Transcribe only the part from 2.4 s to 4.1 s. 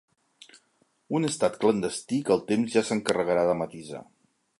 temps ja s'encarregarà de matisar.